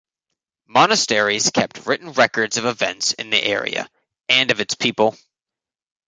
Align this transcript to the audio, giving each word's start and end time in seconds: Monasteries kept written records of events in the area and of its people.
Monasteries 0.65 1.51
kept 1.51 1.85
written 1.85 2.13
records 2.13 2.57
of 2.57 2.65
events 2.65 3.11
in 3.13 3.29
the 3.29 3.37
area 3.37 3.87
and 4.29 4.49
of 4.49 4.59
its 4.59 4.73
people. 4.73 5.15